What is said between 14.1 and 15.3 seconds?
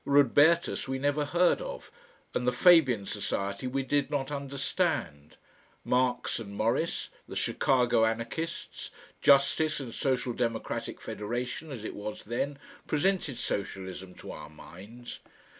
to our minds.